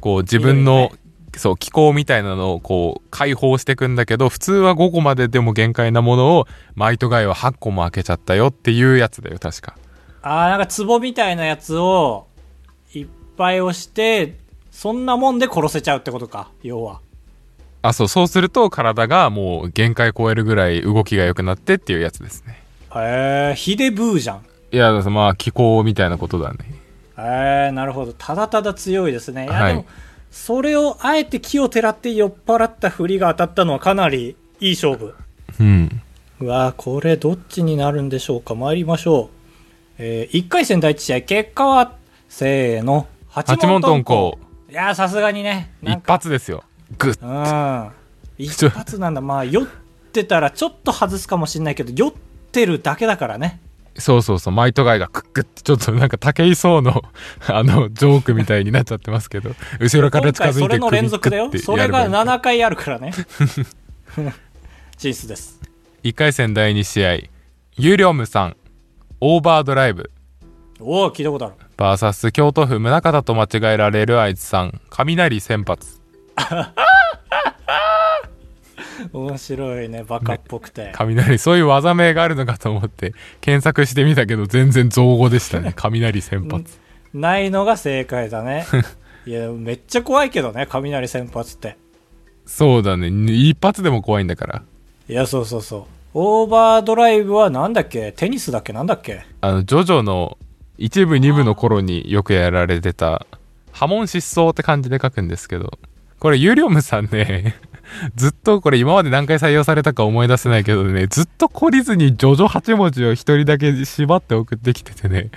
[0.00, 0.90] こう、自分のよ、
[1.36, 9.76] そう、気候みたいなのを、こう、解放していくんだけど、普通は5個まででも限界なものを、マイトガイは8個も開けちゃったよっていうやつだよ、確か。
[10.22, 12.26] あー、なんか壺みたいなやつを、
[12.94, 14.36] いっぱい押して、
[14.70, 16.50] そんなもんで殺せちゃうってことか。
[16.62, 17.00] 要は。
[17.82, 22.62] あ、そう、そうすると体がもう限界超えるぐらい動きが良くなってっていうやつですね。
[22.94, 24.46] へえー、ヒデブーじゃん。
[24.72, 26.58] いや、まあ、気候みたいなことだね。
[27.16, 28.12] えー、なるほど。
[28.12, 29.44] ただただ強いですね。
[29.44, 29.86] いや、はいでも、
[30.30, 35.14] それをあえて木をてらって酔っ払った振りが当たったのはかなりいい勝負。
[35.60, 36.02] うん。
[36.40, 38.54] うわーこれどっちになるんでしょうか。
[38.54, 39.36] 参りましょう。
[39.98, 41.94] えー、1回戦第1試合、結果は、
[42.28, 44.38] せーの、八八問遁甲。
[44.68, 45.72] いやーさすがにね。
[45.82, 46.64] 一か発ですよ。
[46.98, 47.86] グッ。
[47.86, 47.92] うん。
[48.38, 49.20] 一発なんだ。
[49.20, 49.66] まあ、酔っ
[50.12, 52.12] てたらちょっと外すかもしんないけど、酔っ
[52.52, 53.60] てるだけだからね。
[53.98, 57.02] そうそうそう、マイトガイがクックって、ちょっとなんか武井壮の、
[57.48, 61.62] あの、ジョークみたいになっちゃってますけど、 後ろから近づいてそれの連続だよ首。
[61.62, 63.12] それがやればいい7回あるからね。
[64.98, 65.60] 進出です。
[66.04, 67.14] 1回戦第2試合、
[67.76, 68.56] ユリョムさん、
[69.20, 70.10] オーバードライブ、
[70.80, 71.54] おお聞いたことある。
[71.76, 76.00] バーサス京都府宗像と間違えられるあいつさん、雷先発。
[79.12, 80.04] 面白いね。
[80.04, 80.92] バカっぽくて。
[80.94, 85.72] 雷、そういう技名があるのかと思って、検索してみたけど、全然造語でしたね。
[85.76, 86.78] 雷先発。
[87.14, 88.66] ないのが正解だね。
[89.26, 90.66] いや、めっちゃ怖いけどね。
[90.68, 91.76] 雷先発って。
[92.44, 93.08] そうだね。
[93.08, 94.62] 一発でも怖いんだから。
[95.08, 95.82] いや、そうそうそう。
[96.14, 98.12] オーバードライブはなんだっけ？
[98.12, 98.72] テニスだっけ？
[98.72, 99.24] なんだっけ？
[99.40, 100.38] あの、ジョジョの
[100.78, 103.26] 一部二部の頃によくやられてた、
[103.72, 105.78] 波紋失踪って感じで書くんですけど、
[106.18, 107.56] これユリョムさんね、
[108.16, 115.30] ずっとこれ今まで何回採用されたか思い出せないけどね、ずっと懲りずにジョジョ8文字を一人だけ縛って送ってきててね。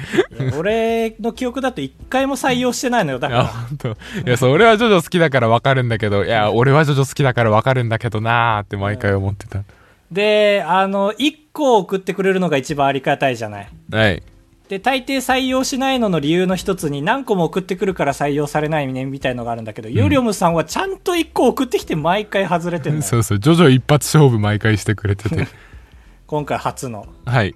[0.58, 3.20] 俺の記憶だと一回も採用してないのよ。
[3.20, 3.46] だから。
[3.46, 3.90] ほんと。
[3.90, 3.94] い
[4.26, 9.64] や、そう、俺はジョジョ好きだからわかるんだけど、いや、俺はジョジョ好きだからわかるんだけどなーって毎回思ってた。
[10.12, 13.70] で、あの、1個送ってくれるのが一番ありがたいじゃない。
[13.92, 14.24] はい。
[14.70, 23.02] で、大抵採用しないのの理由の一つに何個も送ってくるから採用されないねみたいのがあるんだけど、ユリョムさんはちゃんと1個送ってきて毎回外れてる。
[23.04, 25.48] そうそう、ジョジョ一発勝負毎回してくれてて。
[26.28, 27.08] 今回初の。
[27.26, 27.56] はい。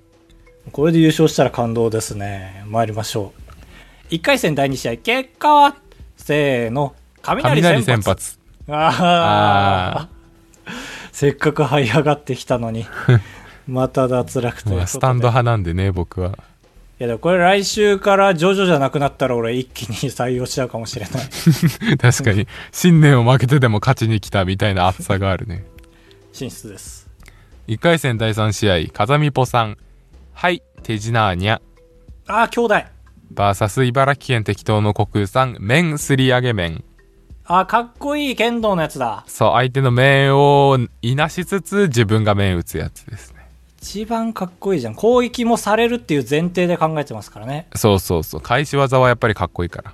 [0.72, 2.64] これで優勝したら感動ですね。
[2.68, 3.32] 参りましょ
[4.10, 4.14] う。
[4.14, 5.76] 1回戦第2試合、結果は、
[6.18, 8.02] せーの、雷先雷発。
[8.02, 8.40] 先発。
[8.72, 10.10] ああ。
[11.14, 12.88] せっかく這い上がってきたのに、
[13.68, 14.76] また脱落ということで。
[14.78, 16.40] まあスタンド派なんでね、僕は。
[17.00, 21.98] いや、でもこれ来週からジョジョじゃなくなったら俺一気に採用しちゃうかもしれない。
[21.98, 25.66] 確かに、信念を負けてでも勝ちに来たみたいな熱さがあるね。
[26.32, 27.10] 進出です。
[27.68, 29.78] 1回戦第3試合、風見ぽさん。
[30.34, 31.62] はい、手品ーにゃ。
[32.28, 32.76] ああ、兄弟。
[33.32, 36.84] バーサス茨城県適当の国空さん、麺すり上げ麺。
[37.46, 39.24] ああ、かっこいい剣道のやつだ。
[39.28, 43.33] そう、相手の麺をいなしつつ自分が麺打つやつですね。
[43.84, 44.96] 一番かっこいいじゃん。
[44.96, 47.68] 攻撃もされるっていう前提で考えてますからね。
[47.76, 48.42] そうそうそう。
[48.42, 49.94] 返し技はやっぱりかっこいいから。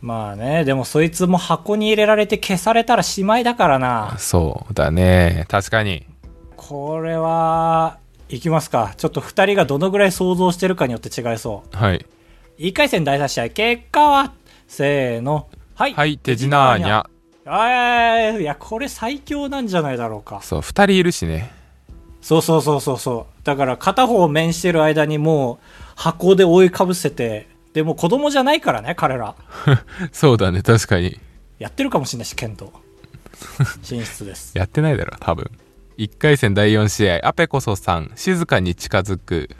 [0.00, 4.16] まあね、でもそいつも箱に入れられて消されたらしまいだからな。
[4.18, 5.44] そうだね。
[5.48, 6.06] 確かに。
[6.56, 7.98] これは、
[8.30, 8.94] いきますか。
[8.96, 11.96] ちょっと二人がどのぐらい想像してるかによって違いそはい。
[12.58, 12.62] う。
[12.62, 14.32] 1回戦第3試合、結果は、
[14.66, 15.48] せーの。
[15.74, 15.92] はい。
[15.92, 17.06] はい、手品ーにゃ。
[17.44, 20.40] あーいや、これ最強なんじゃないだろうか。
[20.42, 21.59] そう、二人いるしね。
[22.20, 23.44] そうそうそうそうそう。
[23.44, 25.58] だから片方面してる間にもう
[25.96, 29.34] 箱で覆いかぶせて、でも子供じゃないからね、彼ら。
[30.12, 31.18] そうだね、確かに。
[31.58, 32.72] やってるかもしれないし、剣道。
[33.82, 34.52] 進出です。
[34.58, 35.50] やってないだろ、多分。
[35.98, 39.50] 1回戦第4試合、アペコソさん、静かに近づく。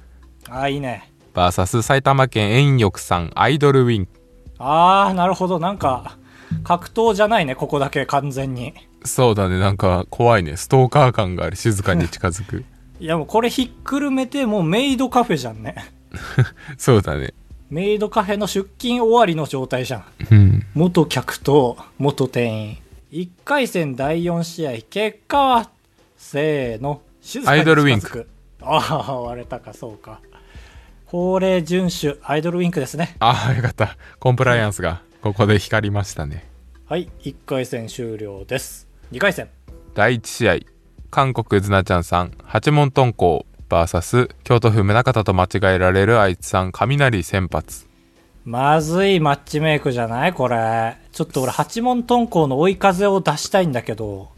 [0.49, 1.11] ああ、いいね。
[1.35, 4.21] バーサス埼玉県遠翼さん、アイドルウィンク。
[4.59, 5.59] ああ、なるほど。
[5.59, 6.17] なんか、
[6.65, 8.75] 格闘じゃないね、ここだけ完全に。
[9.05, 10.57] そうだね、なんか怖いね。
[10.57, 11.57] ストーカー感がある。
[11.57, 12.65] 静かに近づく。
[13.01, 15.75] いやもうこれひっくるめてもうメイドカフェじゃんね。
[16.77, 17.33] そうだね。
[17.71, 20.05] メイドカフェの出勤終わりの状態じゃん。
[20.31, 20.67] うん。
[20.75, 22.79] 元客と元店員。
[23.13, 25.71] 1回戦第4試合、結果は、
[26.17, 28.29] せーの、静かにアイドルウィンク近づく。
[28.63, 30.21] ああ、割れたか、そうか。
[31.07, 33.17] 法令遵守、アイドルウィンクですね。
[33.19, 33.97] ああ、よかった。
[34.21, 36.45] コンプライアンスが、ここで光りましたね。
[36.87, 38.90] はい、1回戦終了です。
[39.13, 39.49] 2回戦。
[39.95, 40.59] 第1試合、
[41.11, 43.47] 韓国ズナちゃんさん、八問遁甲。
[43.69, 47.87] VS 京都府宗像と間違えられるあいつさん雷先発
[48.45, 50.33] まずいマッチメイクじゃない？
[50.33, 50.97] これ。
[51.13, 54.33] ちょっと俺八門遁甲の追い風を出したいんだけど。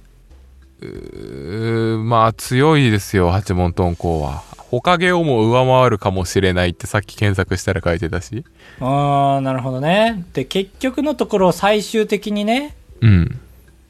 [0.83, 8.45] うーまあ強いですよ八門遁甲はほかげをも上回るかもしれないってさっき検索したら書いてたし
[8.81, 10.27] うーん、なるほどね。
[10.35, 13.41] で、結局のところ最終的にね、うん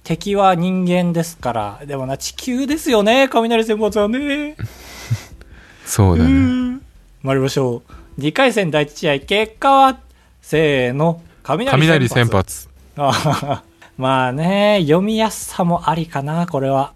[0.05, 1.81] 敵は人間ですから。
[1.87, 4.57] でもな、地球ですよね、雷戦没はね。
[5.85, 6.79] そうだね
[7.23, 7.83] 参りましょ
[8.19, 8.21] う。
[8.21, 10.01] 2回戦第1試合、結果は、
[10.41, 12.69] せーの、雷雷先先発。
[12.95, 13.63] 発あはは
[13.97, 16.95] まあね、読みやすさもありかな、これは。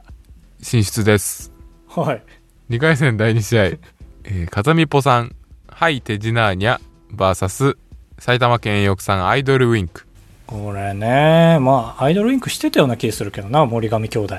[0.62, 1.53] 進出です
[1.88, 2.23] はい。
[2.71, 5.37] 2回戦第2試合、えー、風見ぽさん
[5.69, 6.81] はい手品ーニャ
[7.14, 7.77] VS
[8.19, 10.06] 埼玉県よくさんアイドルウィンク
[10.47, 14.37] これね、まあ、アイドルウィンクしてたような気するけどな、森上兄弟。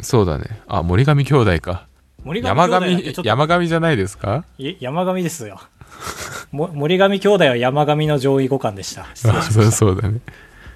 [0.00, 1.86] そうだねあ森上兄弟か
[2.24, 4.44] 森上兄山上山上じゃないですか？
[4.58, 5.60] い山上ですよ。
[6.52, 9.06] も森上兄弟は山上の上位互換でした。
[9.14, 9.70] しまそう。
[9.70, 10.20] そうだね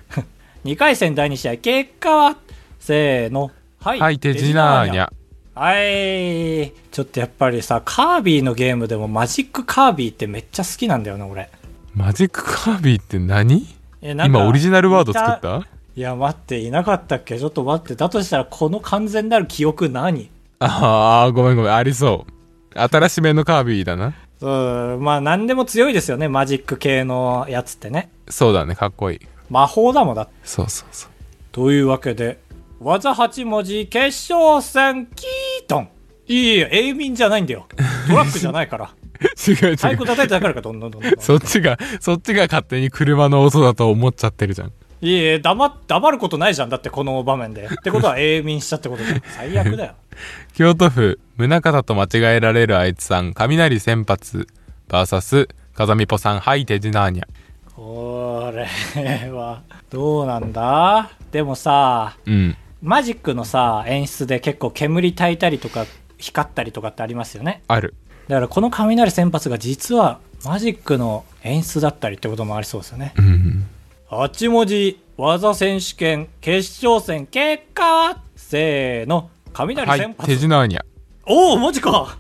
[0.65, 2.37] 2回戦第2試合、結果は、
[2.81, 3.51] せーの。
[3.81, 4.01] はい。
[4.01, 5.11] はい手品ーニャ
[5.55, 6.73] はい。
[6.91, 11.49] ちょっとやっぱりさ、カービィのゲームでもマジックカービィってめっちゃ好きなんだよな、俺。
[11.95, 13.67] マジックカービィって何？
[14.07, 15.67] えなんか今オリジナルワード作った？
[15.97, 17.39] いや、待って、いなかったっけ？
[17.39, 17.95] ちょっと待って。
[17.95, 20.29] だとしたら、この完全なる記憶何？
[20.59, 22.27] ああごめんごめんありそ
[22.75, 28.11] う新しめのカービィだなうん、まあ何でも強いですよね、マジック系のやつってね。
[28.29, 30.33] そうだねかっこいい魔法だもんだって。
[30.45, 31.11] そうそうそう
[31.53, 32.41] というわけで、
[32.81, 35.89] 技8文字決勝戦キートン
[36.27, 37.67] いいよ、永民じゃないんだよ。
[38.09, 38.91] トラックじゃないから。
[39.21, 41.13] 違う違う太鼓叩いてだからか、どんどんどんどん。
[41.19, 46.71] そっちがそっちが勝手に車の音だと思っちゃってるじゃんいいえ、黙っ、黙ることないじゃん。
[46.71, 47.67] だってこの場面で。
[47.67, 49.23] ってことは 永民したってことで。
[49.37, 49.93] 最悪だよ。
[50.55, 54.47] 京都府宗像と間違えられるあいつさん雷先発
[54.89, 57.27] VS 風見ぽさんはい手品ーニャ
[57.75, 61.11] これは、どうなんだ？
[61.33, 65.87] でもさ、うんマジックのさ、演出で結構煙焚いたりとか、
[66.19, 67.63] 光ったりとかってありますよね。
[67.67, 67.95] ある
[68.29, 73.15] だからこの雷先発が実はマジックの演出だったりってこともありそうですよね。
[73.17, 73.67] うん
[74.11, 80.83] 8文字技選手権決勝戦結果はせーの雷はい先発、手品ーニャ。
[81.27, 82.19] おおマジか。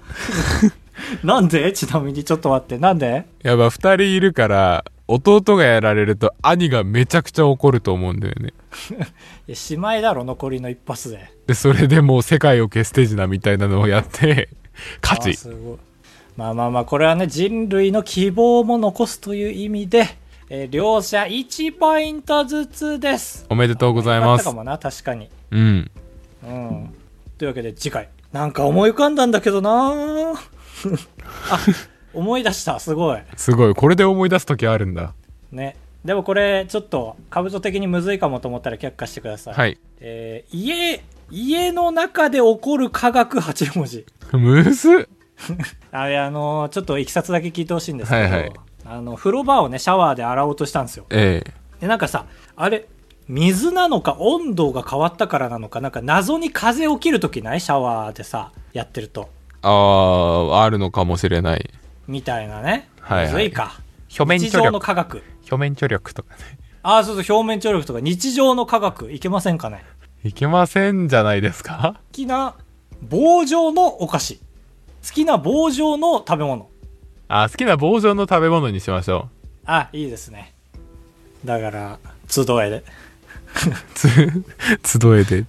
[1.23, 1.73] なんで？
[1.73, 3.27] ちなみにちょっと待ってなんで？
[3.43, 8.53] やば二人いるから弟がやられると兄がめちゃくちゃ怒ると思うんだよね。
[9.47, 11.31] いやしまいだろ残りの一発で。
[11.47, 14.49] でそれでもう世界を消す手品みたいなのをやって
[15.03, 15.79] 勝あちすごい
[16.37, 20.09] まあまあまあこれはね人類の希望も残すという意味で、
[20.49, 25.91] えー両者1ポイントずつですおめでとうございますかもな確かにうん
[26.45, 26.95] うん。
[27.39, 28.09] というわけで次回。
[28.33, 29.71] なんか思い浮かんだんだけどな
[31.51, 31.61] あ、
[32.13, 32.79] 思い出した。
[32.81, 33.19] すごい。
[33.37, 35.15] すごいこれで思い出す時あるんだ
[35.53, 35.77] ね。
[36.05, 39.55] でもこれ、ちょっと、兜的にむずいかもと思ったら却下してください。
[39.55, 44.05] はいえー家、家の中で起こる科学8文字。
[44.33, 45.24] むずっ
[45.93, 48.53] あれ、あのーちょっといきさつだけ聞いてほしいんですけど、はいはい
[48.87, 51.07] あの、風呂場をね、シャワーで洗おうとしたんですよ。
[51.11, 52.27] ええで、なんかさ、
[52.57, 52.87] あれ、
[53.29, 57.61] 水なのか温度が変わったからなのか、なんか謎に風起きるときない？
[57.61, 59.31] シャワーでさ、やってると。
[59.63, 59.71] あ
[60.61, 61.71] ああるのかもしれない
[62.07, 62.91] みたいなね。
[63.01, 63.73] はいはいいか。
[64.11, 65.23] 表面張日常の力科学。
[65.51, 66.41] 表面張力とかね
[66.83, 69.83] ああ、そうそう、表面張力とか日常の科学、いけませんかね？
[70.23, 71.95] いけませんじゃないですか？
[71.97, 72.55] 好きな
[73.01, 74.41] 棒状のお菓子。
[75.05, 76.71] 好きな棒状の食べ物。
[77.29, 79.29] あ好きな棒状の食べ物にしましょ
[79.67, 80.55] あ、いいですね。
[81.45, 82.85] だから、集えで。
[84.85, 85.45] 集えて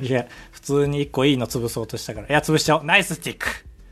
[0.00, 2.28] いや、普通に一個いいの潰そうとしたから。
[2.28, 2.84] いや、潰しちゃおう。
[2.84, 3.46] ナイススティック。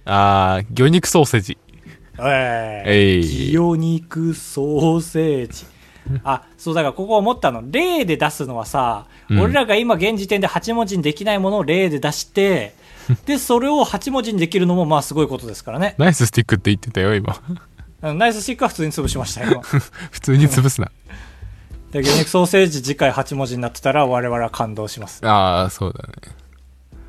[0.05, 1.59] ああ魚肉ソーセージ
[2.19, 3.53] ええいい。
[3.53, 5.67] 魚肉ソーセージ。
[6.25, 7.63] あ、そうだからここ思ったの。
[7.71, 12.75] 例で出すのはさ、うん俺らが今現時点で8文字にできないものを例で出して、
[13.27, 15.95] で、それを8文字にできるのもまあすごいことですからね。
[15.99, 17.41] ナイススティックって言ってたよ今
[18.03, 19.61] うんナイススティックは普通に潰しましたよ。
[19.65, 20.91] 普通に潰すな
[21.93, 25.27] で魚肉ソーセージ次回8文字になってたら我々は感動します。
[25.27, 26.15] ああそうだね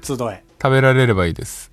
[0.01, 0.43] 集え。
[0.61, 1.70] 食べられればいいです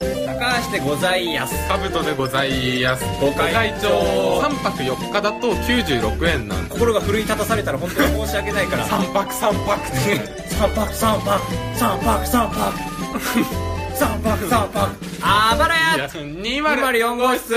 [0.00, 1.68] 高橋でございやす。
[1.68, 3.04] カブトでございます。
[3.20, 4.40] ご会長。
[4.40, 8.86] 3泊4日だと96円なんで心が奮い立たされたら本当に申し訳ないから。
[8.86, 9.86] 3泊3泊。
[10.48, 11.40] 三泊三泊。
[11.76, 12.78] 三泊三泊。
[13.94, 14.96] 三泊三泊。
[15.22, 16.08] あばらや。
[16.08, 17.54] 204号室。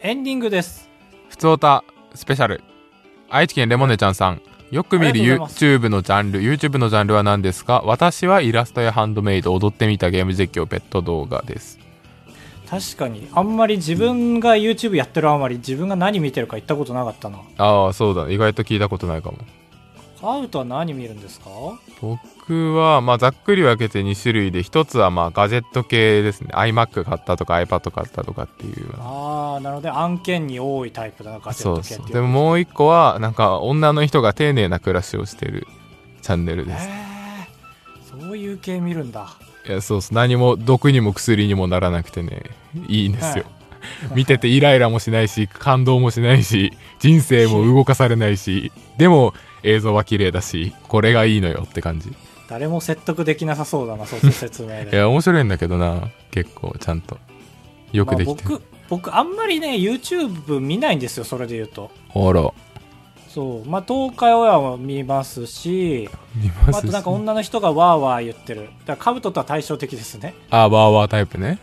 [0.00, 0.88] エンディングです。
[1.28, 1.82] ふつおた
[2.14, 2.62] スペシャル。
[3.28, 4.40] 愛知県レモネちゃんさん
[4.70, 7.82] よく見る YouTube のジャンル YouTube のジャンルは何ですか？
[7.86, 11.78] 私はイラストやハンドメイド踊ってみたゲーム実況ペット動画です。
[12.68, 13.28] 確かに。
[13.32, 17.38] あんまり自分が YouTube やってるあまり自分が何見てるか言ったことなかったな。
[17.56, 18.28] ああそうだ。
[18.28, 19.38] 意外と聞いたことないかも。
[20.20, 21.48] カウトは何見るんですか？
[22.02, 22.20] 僕
[22.54, 26.50] はまあざっくり分けて2種類で一つはまあガジェット系ですね。
[26.52, 35.66] iMac 買ったとか iPad 買ったとかっていうああなので案件に多いタイプだなガジェット系っていうそうでももう一個はなんか女の人が丁寧な暮らしをしてる
[36.22, 36.88] チャンネルです。
[38.10, 39.28] そういう系見るんだ。
[39.66, 42.42] いやそうそう何も毒にも薬にもならなくてね。
[42.88, 43.44] いいんですよ、
[44.14, 48.72] 見ててイライラもしないし感動もしないし人生も動かされないし。
[48.96, 52.08] でも映像は綺麗だしこれがいいのよって感じ。
[52.10, 52.12] い
[52.48, 54.96] 誰も説得できなさそうだなそういう説明で。
[54.96, 57.18] や面白いんだけどな結構ちゃんと。
[57.92, 58.42] よくできて。
[58.42, 61.90] る、まあ僕僕あんまりね YouTube 見ないんですよそれで言うと。
[62.14, 62.50] あら。
[63.28, 63.68] そう。
[63.68, 68.62] まあ東海オンエアも見ますし見ますあとなんか女の人がワーワー言ってる。
[68.62, 70.34] だからカブトとは対照的ですね。
[70.48, 71.58] あバーワータイプね。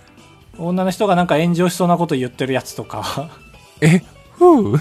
[0.59, 3.31] 女の人がなんか炎上しそうなこと言ってるやつとか。
[3.81, 4.03] え
[4.37, 4.79] ふう？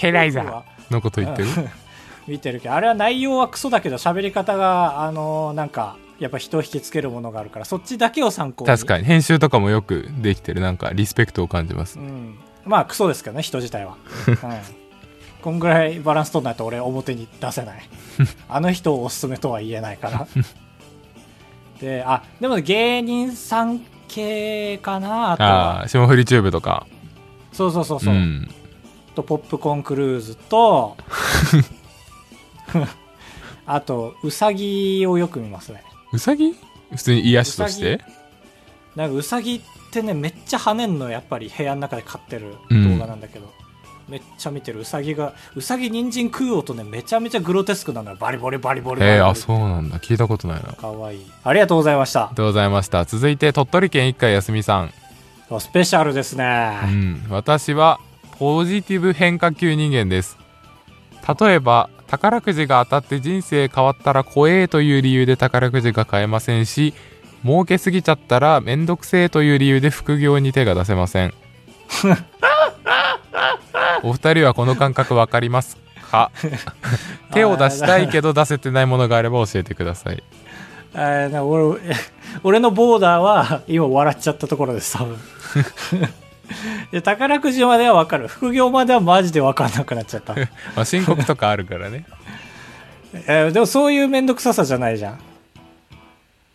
[0.00, 1.48] ヘライザーのこと言ってる？
[1.48, 1.70] うん
[2.26, 8.68] 見てるけどあれは内容はクソだけど喋り方があのなんかやっぱ人を引きつけるものがあるからそっちだけを参考に。
[8.68, 9.04] 確かに。
[9.04, 10.60] 編集とかもよくできてる。
[10.60, 11.98] なんかリスペクトを感じます。
[11.98, 13.96] うん、まあクソですけどね人自体は、
[14.28, 14.36] う ん、
[15.42, 17.82] こんぐらいバランス取んないと俺表に出せない。
[18.48, 20.26] あの人をおすすめとは言えないから。
[21.80, 25.82] であでも芸人さん系かなあとあは。
[25.82, 26.86] あ霜降りチューブとか。
[27.52, 28.48] そうそうそうそう、ん。
[29.14, 30.96] とポップコーンクルーズと
[33.66, 35.82] あとウサギをよく見ますね。
[36.12, 36.54] うさぎ
[36.90, 38.00] 普通に癒しとして？
[38.94, 42.98] なんかウサギってねめっちゃ跳ねんのやっぱり部屋の中で飼ってるうん。
[42.98, 43.52] 動画なんだけど、
[44.08, 44.80] めっちゃ見てる。
[44.80, 48.16] ウサギがウサギ人参食う音ねめちゃめちゃグロテスクなのよ。
[48.20, 49.98] バリボリバリボリバリえー、あそうなんだ。
[49.98, 50.68] 聞いたことないな。
[50.68, 51.26] ありかわいい。
[51.42, 52.20] ありがとうございました。
[52.26, 53.04] がとうございました。
[53.06, 54.92] 続いて鳥取県一回休みさん、
[55.58, 57.98] スペシャルですね、うん、私は
[58.38, 60.36] ポジティブ変化球人間です。
[61.40, 66.94] 例えば宝くじが当たって人生変わったら怖えという理由で宝くじが買えませんし
[67.44, 71.34] 儲けすぎちゃったらめんどくせえという理由で副業に手が出せません。
[74.02, 75.76] お二人はこの感覚わかります
[76.10, 76.30] か？
[77.32, 80.22] 手を出したいけど出せてないものがあれば教えてください。
[80.94, 81.78] 俺
[82.44, 85.18] 俺のボーダーは今笑っちゃったところです多分
[86.92, 88.28] で宝くじまでは分かる。
[88.28, 90.34] 副業まではマジで分かんなくなっちゃった、
[90.76, 92.04] まあ申告とかあるからね。
[93.26, 95.18] えーでもそういう面倒くささじゃないじゃん。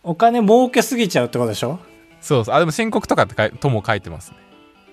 [0.02, 1.78] お金儲けすぎちゃうってことでしょ？
[2.20, 2.54] そうそう。
[2.54, 4.36] あでも申告とかってとも書いてますね。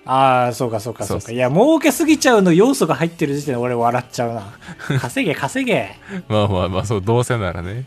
[0.06, 1.32] ああそうかそうかそうか。
[1.32, 4.52] いや儲けすぎちゃうの要素が入ってる時点で俺笑っちゃうな。
[4.98, 5.96] 稼げ稼げ。
[6.28, 7.84] まあまあまあそうどうせならね。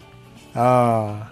[0.54, 1.30] あ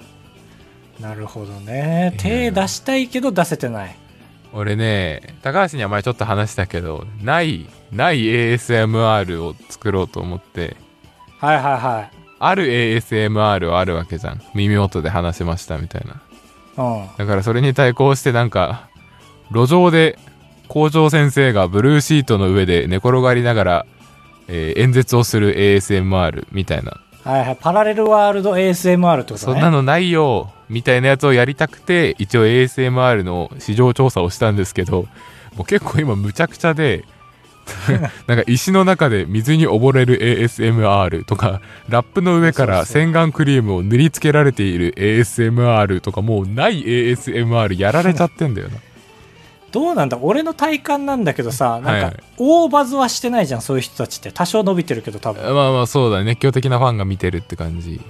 [1.00, 2.15] あなるほどね。
[2.18, 3.96] 手出したいけど出せてない
[4.54, 10.76] 俺ね高橋には前ちょっと話したけどないない ASMR を作ろうと思って。
[11.40, 12.12] はいはいはい。
[12.40, 14.42] ある ASMR はあるわけじゃん。
[14.54, 16.22] 耳元で話しましたみたいな。
[16.84, 17.08] うん。
[17.18, 18.90] だからそれに対抗してなんか
[19.52, 20.18] 路上で
[20.68, 23.86] 校長先生がブルーシートの上で寝転がりながら、
[24.48, 27.58] えー演説をする ASMR みたいなはいはい。
[27.60, 29.54] パラレルワールド ASMR ってことね。
[29.54, 35.08] そんなのないよみたいなやつをやりたくて一応 ASMR の市場調査をしたんですけど
[35.56, 37.06] もう結構今むちゃくちゃで
[38.28, 48.78] なんか石の中で水に溺れる ASMR とかラップの上から洗顔クリームを塗りつけられている ASMR とかもうない ASMR やられちゃってんだよな
[49.71, 54.32] どうなんだ俺の体感なんだけどさなんか大バズはしてないじゃんそういう人たちって。
[54.32, 55.43] 多少伸びてるけど多分。
[55.43, 56.25] まあまあそうだね。
[56.25, 58.01] 熱狂的なファンが見てるって感じ。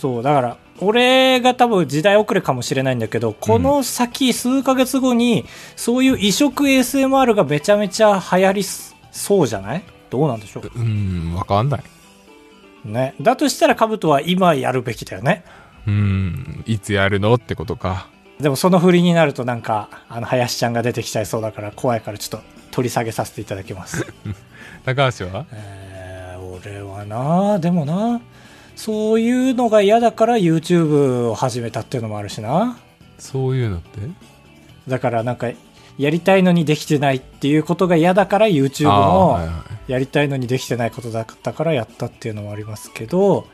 [0.00, 5.44] そうだから俺が多分時代遅れかもしれないんだけどこの先数ヶ月後に
[5.76, 9.82] そういう異色 ASMR がめちゃめちゃ流行りそうじゃない？
[10.10, 10.70] どうなんでしょう？
[10.74, 11.82] うんわかんない。
[12.84, 13.14] ね。
[13.20, 15.44] だとしたらカブトは今やるべきだよね。
[15.86, 17.34] うんいつやるの？
[17.34, 18.08] ってことか
[18.42, 24.04] でもその振りになるとなんかあの林ちゃんが出てきちゃいそうだから怖いからちょっと取り下げさせていただきます。
[24.84, 25.46] 高橋は？
[25.52, 28.20] えー俺はなでもな
[28.76, 32.76] そういうのが嫌だから YouTube を始めたっていうのもあるしな。
[33.18, 34.00] そういうのって？
[34.88, 35.50] だからなんか
[35.98, 39.38] やりたいのにできてないっていうことが嫌だから YouTube も
[39.86, 43.46] やりたいのにできてないことだったからやったっていうのもありますけど、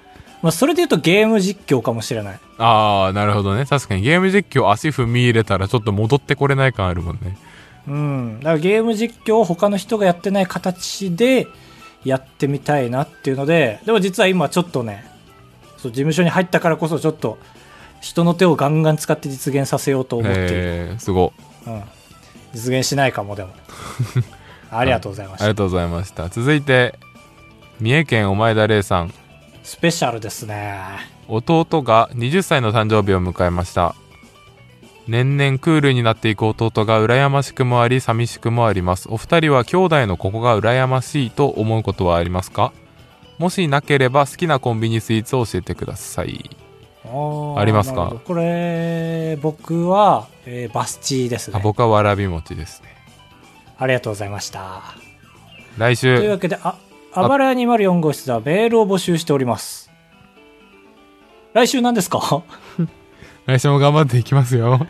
[0.43, 2.41] まあ、それで言うとゲーム実況かもしれない。
[2.59, 3.67] ああなるほどね。
[3.67, 4.03] 確かに。
[4.03, 7.37] ゲーム実況足踏み入れたらちょっと戻ってこれない感あるもんね。
[7.89, 8.39] うん。
[8.41, 11.49] だからゲーム実況を他の人がやってない形で
[12.05, 15.05] やってみたいなっていうのででも実は今ちょっとね
[15.77, 17.39] そう事務所に入ったからこそちょっと
[18.01, 21.33] 人の手をガンガン使って実現させようと思っている、えー、すご。
[21.67, 21.83] うん、
[22.53, 23.51] 実現しないかもでも。
[24.71, 25.45] ありがとうございました。
[25.45, 26.29] ありがとうございました。
[26.29, 26.95] 続いて
[27.81, 29.15] 三重県お前田玲さん
[29.69, 30.79] スペシャルですね。
[31.29, 33.95] 弟が20歳の誕生日を迎えました。
[35.07, 39.11] 年々クールになっていく弟が羨ましくもあり寂しくもあります。
[39.11, 42.73] お二人は兄弟のここが羨ましいと思うことはありますか？
[43.37, 46.49] もしなければ好きなコンビニスイーツを教えてください。
[47.05, 48.15] ありますか？
[48.25, 51.59] これ僕は、えーバスチーですね。
[51.59, 52.97] あ僕はわらび餅ですね。
[53.77, 54.81] ありがとうございました。
[55.77, 56.75] 来という週わけであ
[57.13, 59.91] あばらや204号室ではメールを募集しております。
[61.55, 62.43] 来週何ですか？
[63.47, 64.87] 来週も頑張っていきますよ。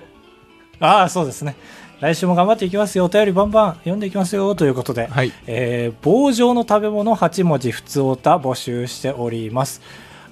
[0.80, 1.54] ああそうですね。
[2.00, 3.06] 来週も頑張っていきますよ。
[3.06, 5.32] お便りバンバン読んでいきますよということで、はい。
[5.46, 9.80] えー棒状の食べ物8文字普通おた募集しております。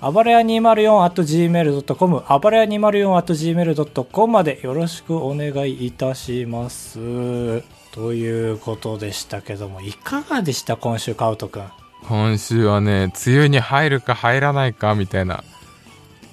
[0.01, 6.99] あばらや 204.gmail.com あばらや 204.gmail.com までよろしくお願いいたします
[7.97, 11.65] ということでしたけどもいかがでした今週カウトくん
[12.07, 15.43] 今週はね梅雨に入るか入らないかみたいな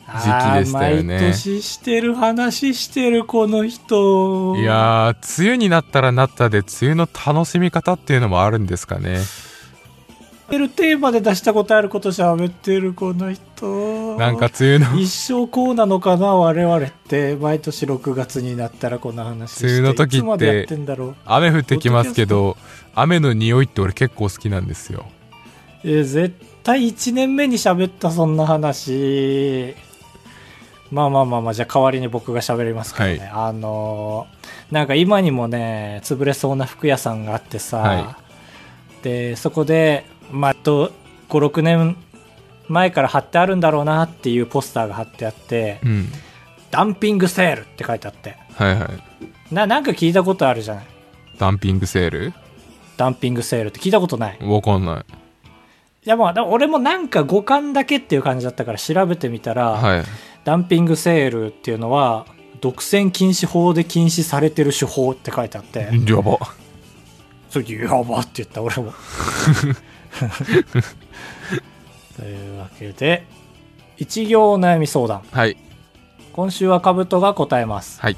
[0.06, 1.20] 時期でしたよね。
[1.20, 4.56] 毎年してる話してるこの人。
[4.58, 9.20] いやー梅雨になったらなったで梅雨の楽しみ方っていうのもあるんですかね
[10.50, 14.18] テーマで出したことあること喋ってるこの人。
[14.18, 15.00] なんか梅雨の。
[15.00, 16.36] 一生こうなのかな？
[16.36, 17.36] 我々って。
[17.36, 19.66] 毎年6月になったらこの話して。
[19.66, 21.16] 梅雨の時っていつまでやってんだろう？
[21.26, 22.58] 雨降ってきますけど
[22.94, 25.06] 雨の匂いって俺結構好きなんですよ。
[25.84, 29.76] え絶対1年目に喋ったそんな話。
[30.92, 38.18] まあまあまあまあじゃあ代わりに僕が喋りますけどね、あのーなんか今にもね潰れそうな服屋さんがあってさ、は
[39.02, 40.92] でそこでまああと
[41.30, 41.96] 56年
[42.68, 46.08] 前から貼ってあるんだろうなっていうポスターが貼ってあってうん。
[46.72, 48.36] ダンピングセールって書いてあって。
[48.56, 49.54] はいはい。
[49.54, 50.86] ななんか聞いたことあるじゃない？
[51.38, 52.34] ダンピングセール？
[52.98, 54.38] ダンピングセールって聞いたことない？
[54.42, 55.14] わかんない。
[56.06, 60.04] いやまあ俺もなんか五感だけっていう感じだったから調べてみたら、はい。
[60.44, 62.26] ダンピングセールっていうのは
[62.60, 66.40] 独占禁止法で禁止されてる手法って書いてあって、やば。
[67.50, 68.94] それやばって言った俺も
[72.18, 73.26] というわけで
[73.98, 75.22] 一行お悩み相談。
[75.32, 75.58] はい。
[76.34, 78.02] 今週はカブトが答えます。
[78.02, 78.18] はい。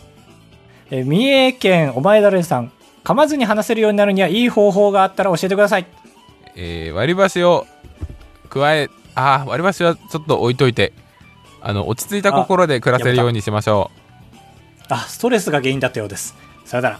[0.91, 2.72] え三重県お前だれさん
[3.04, 5.86] 噛まずに話せるようになるにはいい方法があったら教えてください。
[6.56, 7.66] えー割り箸を
[8.50, 10.93] 加えあー割り箸はちょっと置いといて
[11.62, 14.00] あの落ち着いた心で暮らせるようにしましょう。
[14.89, 16.36] あストレスが原因だったようです。
[16.64, 17.00] さよなら